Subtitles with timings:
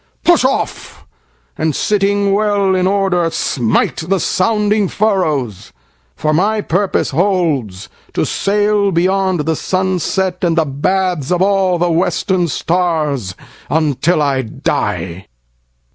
[0.23, 1.05] Push off,
[1.59, 5.71] and sitting well in order smiteThe sounding furrows;
[6.15, 13.35] for my purpose holdsTo sail beyond the sunset, and the bathsOf all the western stars,
[13.69, 15.27] until I die.